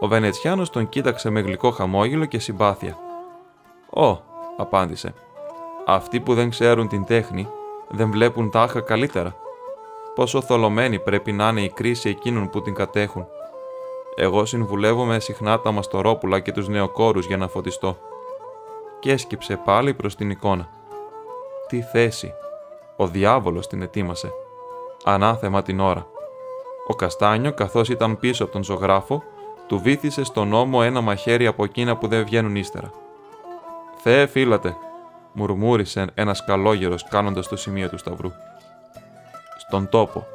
Ο 0.00 0.06
Βενετσιάνος 0.08 0.70
τον 0.70 0.88
κοίταξε 0.88 1.30
με 1.30 1.40
γλυκό 1.40 1.70
χαμόγελο 1.70 2.24
και 2.24 2.38
συμπάθεια. 2.38 2.98
«Ω», 3.90 4.18
απάντησε, 4.56 5.14
«αυτοί 5.86 6.20
που 6.20 6.34
δεν 6.34 6.50
ξέρουν 6.50 6.88
την 6.88 7.04
τέχνη 7.04 7.48
δεν 7.88 8.10
βλέπουν 8.10 8.50
τάχα 8.50 8.80
καλύτερα. 8.80 9.36
Πόσο 10.14 10.40
θολωμένη 10.40 10.98
πρέπει 10.98 11.32
να 11.32 11.48
είναι 11.48 11.60
η 11.60 11.70
κρίση 11.70 12.08
εκείνων 12.08 12.50
που 12.50 12.62
την 12.62 12.74
κατέχουν 12.74 13.26
εγώ 14.20 14.44
συμβουλεύομαι 14.44 15.20
συχνά 15.20 15.60
τα 15.60 15.70
μαστορόπουλα 15.70 16.40
και 16.40 16.52
τους 16.52 16.68
νεοκόρους 16.68 17.26
για 17.26 17.36
να 17.36 17.48
φωτιστώ. 17.48 17.98
Και 19.00 19.12
έσκυψε 19.12 19.56
πάλι 19.64 19.94
προς 19.94 20.14
την 20.14 20.30
εικόνα. 20.30 20.68
Τι 21.68 21.82
θέση! 21.82 22.32
Ο 22.96 23.06
διάβολος 23.06 23.66
την 23.66 23.82
ετοίμασε. 23.82 24.32
Ανάθεμα 25.04 25.62
την 25.62 25.80
ώρα. 25.80 26.06
Ο 26.86 26.94
Καστάνιο, 26.94 27.52
καθώς 27.52 27.88
ήταν 27.88 28.18
πίσω 28.18 28.44
από 28.44 28.52
τον 28.52 28.64
ζωγράφο, 28.64 29.22
του 29.66 29.78
βήθησε 29.78 30.24
στον 30.24 30.52
ώμο 30.52 30.80
ένα 30.82 31.00
μαχαίρι 31.00 31.46
από 31.46 31.64
εκείνα 31.64 31.96
που 31.96 32.08
δεν 32.08 32.24
βγαίνουν 32.24 32.56
ύστερα. 32.56 32.90
«Θεέ 34.02 34.26
φύλατε», 34.26 34.76
μουρμούρισε 35.32 36.06
ένας 36.14 36.44
καλόγερος 36.44 37.08
κάνοντας 37.08 37.48
το 37.48 37.56
σημείο 37.56 37.88
του 37.88 37.98
σταυρού. 37.98 38.30
Στον 39.58 39.88
τόπο, 39.88 40.26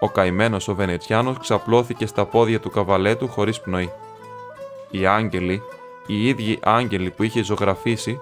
ο 0.00 0.08
καημένος 0.08 0.68
ο 0.68 0.74
Βενετσιάνος 0.74 1.38
ξαπλώθηκε 1.38 2.06
στα 2.06 2.24
πόδια 2.24 2.60
του 2.60 2.70
καβαλέτου 2.70 3.28
χωρίς 3.28 3.60
πνοή. 3.60 3.92
Οι 4.90 5.06
άγγελοι, 5.06 5.62
οι 6.06 6.28
ίδιοι 6.28 6.58
άγγελοι 6.62 7.10
που 7.10 7.22
είχε 7.22 7.42
ζωγραφίσει 7.42 8.20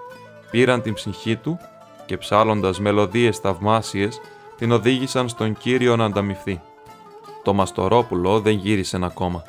πήραν 0.51 0.81
την 0.81 0.93
ψυχή 0.93 1.35
του 1.35 1.59
και 2.05 2.17
ψάλλοντας 2.17 2.79
μελωδίες 2.79 3.37
θαυμάσιες 3.37 4.21
την 4.57 4.71
οδήγησαν 4.71 5.29
στον 5.29 5.57
Κύριο 5.57 5.95
να 5.95 6.05
ανταμυφθεί. 6.05 6.61
Το 7.43 7.53
Μαστορόπουλο 7.53 8.39
δεν 8.39 8.53
γύρισε 8.53 8.99
ακόμα. 9.01 9.43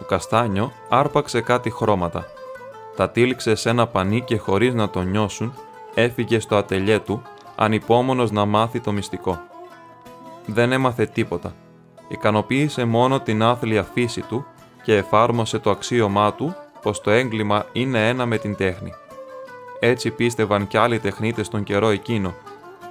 Ο 0.00 0.04
Καστάνιο 0.04 0.72
άρπαξε 0.88 1.40
κάτι 1.40 1.70
χρώματα. 1.70 2.26
Τα 2.96 3.10
τύλιξε 3.10 3.54
σε 3.54 3.70
ένα 3.70 3.86
πανί 3.86 4.20
και 4.20 4.36
χωρίς 4.36 4.74
να 4.74 4.90
το 4.90 5.02
νιώσουν 5.02 5.54
έφυγε 5.94 6.38
στο 6.38 6.56
ατελιέ 6.56 6.98
του 6.98 7.22
ανυπόμονος 7.56 8.30
να 8.30 8.44
μάθει 8.44 8.80
το 8.80 8.92
μυστικό. 8.92 9.40
Δεν 10.46 10.72
έμαθε 10.72 11.06
τίποτα. 11.06 11.54
Ικανοποίησε 12.08 12.84
μόνο 12.84 13.20
την 13.20 13.42
άθλια 13.42 13.82
φύση 13.82 14.20
του 14.20 14.46
και 14.82 14.96
εφάρμοσε 14.96 15.58
το 15.58 15.70
αξίωμά 15.70 16.34
του 16.34 16.54
πως 16.82 17.00
το 17.00 17.10
έγκλημα 17.10 17.66
είναι 17.72 18.08
ένα 18.08 18.26
με 18.26 18.38
την 18.38 18.56
τέχνη. 18.56 18.92
Έτσι 19.80 20.10
πίστευαν 20.10 20.66
κι 20.66 20.76
άλλοι 20.76 20.98
τεχνίτες 20.98 21.48
τον 21.48 21.62
καιρό 21.62 21.88
εκείνο, 21.88 22.34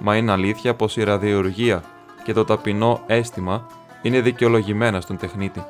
μα 0.00 0.16
είναι 0.16 0.32
αλήθεια 0.32 0.74
πως 0.74 0.96
η 0.96 1.02
ραδιοργία 1.02 1.82
και 2.24 2.32
το 2.32 2.44
ταπεινό 2.44 3.02
αίσθημα 3.06 3.66
είναι 4.02 4.20
δικαιολογημένα 4.20 5.00
στον 5.00 5.16
τεχνίτη. 5.16 5.64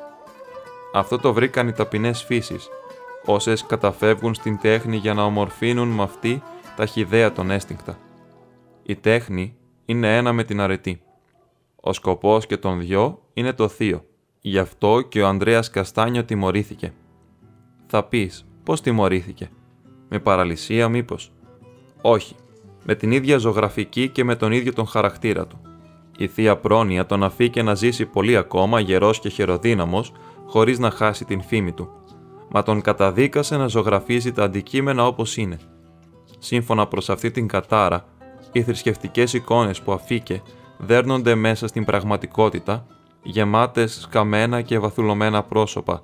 Αυτό 0.93 1.19
το 1.19 1.33
βρήκαν 1.33 1.67
οι 1.67 1.71
ταπεινές 1.71 2.23
φύσεις, 2.23 2.69
όσες 3.25 3.65
καταφεύγουν 3.65 4.33
στην 4.33 4.59
τέχνη 4.59 4.95
για 4.95 5.13
να 5.13 5.23
ομορφύνουν 5.23 5.87
με 5.87 6.03
αυτή 6.03 6.43
τα 6.75 6.85
χιδέα 6.85 7.31
των 7.31 7.51
έστιγκτα. 7.51 7.97
Η 8.83 8.95
τέχνη 8.95 9.55
είναι 9.85 10.17
ένα 10.17 10.33
με 10.33 10.43
την 10.43 10.61
αρετή. 10.61 11.01
Ο 11.85 11.93
σκοπός 11.93 12.45
και 12.45 12.57
των 12.57 12.79
δυο 12.79 13.19
είναι 13.33 13.53
το 13.53 13.67
θείο. 13.67 14.05
Γι' 14.39 14.57
αυτό 14.59 15.01
και 15.01 15.21
ο 15.21 15.27
Ανδρέας 15.27 15.69
Καστάνιο 15.69 16.23
τιμωρήθηκε. 16.23 16.93
Θα 17.87 18.03
πεις, 18.03 18.45
πώς 18.63 18.81
τιμωρήθηκε; 18.81 19.49
Με 20.09 20.19
παραλυσία 20.19 20.89
μήπως; 20.89 21.31
Όχι. 22.01 22.35
Με 22.85 22.95
την 22.95 23.11
ίδια 23.11 23.37
ζωγραφική 23.37 24.09
και 24.09 24.23
με 24.23 24.35
τον 24.35 24.51
ίδιο 24.51 24.73
τον 24.73 24.87
χαρακτήρα 24.87 25.47
του. 25.47 25.61
Η 26.17 26.27
θεία 26.27 26.57
πρόνοια 26.57 27.05
τον 27.05 27.23
αφήκε 27.23 27.63
να 27.63 27.75
ζήσει 27.75 28.05
πολύ 28.05 28.37
ακόμα 28.37 28.79
γερός 28.79 29.19
και 29.19 29.29
χεροδύναμος, 29.29 30.11
χωρίς 30.45 30.79
να 30.79 30.91
χάσει 30.91 31.25
την 31.25 31.41
φήμη 31.41 31.71
του. 31.71 31.89
Μα 32.49 32.63
τον 32.63 32.81
καταδίκασε 32.81 33.57
να 33.57 33.67
ζωγραφίζει 33.67 34.31
τα 34.31 34.43
αντικείμενα 34.43 35.07
όπως 35.07 35.37
είναι. 35.37 35.57
Σύμφωνα 36.39 36.87
προς 36.87 37.09
αυτή 37.09 37.31
την 37.31 37.47
κατάρα, 37.47 38.05
οι 38.51 38.61
θρησκευτικές 38.61 39.33
εικόνες 39.33 39.81
που 39.81 39.91
αφήκε 39.91 40.41
δέρνονται 40.77 41.35
μέσα 41.35 41.67
στην 41.67 41.85
πραγματικότητα, 41.85 42.85
γεμάτες 43.23 43.99
σκαμμένα 44.01 44.61
και 44.61 44.79
βαθουλωμένα 44.79 45.43
πρόσωπα, 45.43 46.01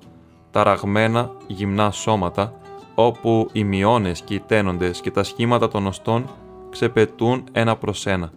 ταραγμένα 0.50 1.30
γυμνά 1.46 1.90
σώματα, 1.90 2.52
όπου 2.94 3.48
οι 3.52 3.64
μειώνες 3.64 4.20
και 4.20 4.34
οι 4.34 4.40
τένοντες 4.46 5.00
και 5.00 5.10
τα 5.10 5.22
σχήματα 5.22 5.68
των 5.68 5.86
οστών 5.86 6.24
ξεπετούν 6.70 7.44
ένα 7.52 7.76
προς 7.76 8.06
ένα. 8.06 8.32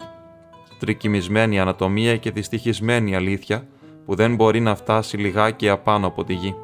Τρικυμισμένη 0.80 1.60
ανατομία 1.60 2.18
και 2.18 2.32
δυστυχισμένη 2.32 3.16
αλήθεια 3.16 3.68
που 4.06 4.16
δεν 4.16 4.36
μπορεί 4.36 4.60
να 4.60 4.76
φτάσει 4.76 5.18
λιγάκι 5.18 5.70
απάνω 5.70 6.08
από 6.08 6.24
τη 6.24 6.34
γη. 6.34 6.56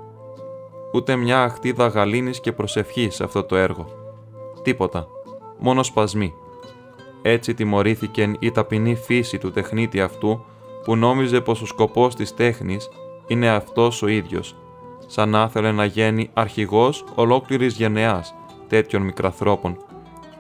Ούτε 0.93 1.15
μια 1.15 1.43
αχτίδα 1.43 1.88
γαλήνης 1.88 2.39
και 2.39 2.51
προσευχής 2.51 3.15
σε 3.15 3.23
αυτό 3.23 3.43
το 3.43 3.55
έργο. 3.55 3.85
Τίποτα. 4.63 5.07
Μόνο 5.59 5.83
σπασμοί. 5.83 6.33
Έτσι 7.21 7.53
τιμωρήθηκε 7.53 8.31
η 8.39 8.51
ταπεινή 8.51 8.95
φύση 8.95 9.38
του 9.38 9.51
τεχνίτη 9.51 10.01
αυτού 10.01 10.45
που 10.83 10.95
νόμιζε 10.95 11.41
πως 11.41 11.61
ο 11.61 11.65
σκοπός 11.65 12.15
της 12.15 12.33
τέχνης 12.33 12.89
είναι 13.27 13.49
αυτός 13.49 14.01
ο 14.01 14.07
ίδιος, 14.07 14.55
σαν 15.07 15.29
να 15.29 15.45
ήθελε 15.49 15.71
να 15.71 15.85
γίνει 15.85 16.29
αρχηγός 16.33 17.03
ολόκληρης 17.15 17.75
γενεάς 17.75 18.34
τέτοιων 18.67 19.01
μικραθρόπων, 19.01 19.77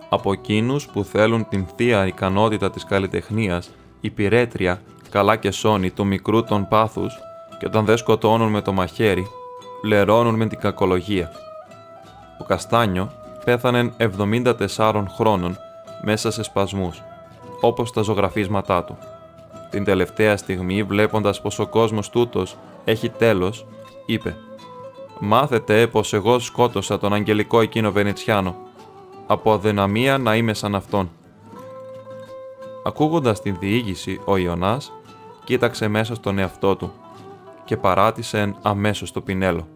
από 0.09 0.31
εκείνους 0.31 0.87
που 0.87 1.03
θέλουν 1.03 1.47
την 1.49 1.65
θεία 1.75 2.07
ικανότητα 2.07 2.69
της 2.69 2.85
καλλιτεχνίας, 2.85 3.71
η 4.01 4.09
πυρέτρια, 4.09 4.81
καλά 5.09 5.35
και 5.35 5.51
σώνη 5.51 5.89
του 5.89 6.05
μικρού 6.05 6.43
των 6.43 6.67
πάθους 6.67 7.19
και 7.59 7.65
όταν 7.65 7.85
δεν 7.85 7.97
σκοτώνουν 7.97 8.49
με 8.49 8.61
το 8.61 8.73
μαχαίρι, 8.73 9.27
λερώνουν 9.83 10.35
με 10.35 10.45
την 10.45 10.59
κακολογία. 10.59 11.31
Ο 12.41 12.43
Καστάνιο 12.43 13.11
πέθανε 13.45 13.93
74 14.77 15.03
χρόνων 15.15 15.57
μέσα 16.03 16.31
σε 16.31 16.43
σπασμούς, 16.43 17.03
όπως 17.61 17.91
τα 17.91 18.01
ζωγραφίσματά 18.01 18.83
του. 18.83 18.97
Την 19.69 19.83
τελευταία 19.83 20.37
στιγμή, 20.37 20.83
βλέποντας 20.83 21.41
πως 21.41 21.59
ο 21.59 21.67
κόσμος 21.67 22.09
τούτος 22.09 22.57
έχει 22.85 23.09
τέλος, 23.09 23.65
είπε 24.05 24.35
«Μάθετε 25.19 25.87
πως 25.87 26.13
εγώ 26.13 26.39
σκότωσα 26.39 26.97
τον 26.97 27.13
αγγελικό 27.13 27.61
εκείνο 27.61 27.91
Βενετσιάνο. 27.91 28.55
Από 29.27 29.53
αδυναμία 29.53 30.17
να 30.17 30.35
είμαι 30.35 30.53
σαν 30.53 30.75
αυτόν». 30.75 31.11
Ακούγοντας 32.83 33.41
την 33.41 33.57
διήγηση, 33.59 34.21
ο 34.25 34.37
Ιωνάς 34.37 34.91
κοίταξε 35.43 35.87
μέσα 35.87 36.15
στον 36.15 36.37
εαυτό 36.37 36.75
του 36.75 36.91
και 37.65 37.77
παράτησε 37.77 38.55
αμέσως 38.61 39.11
το 39.11 39.21
πινέλο. 39.21 39.67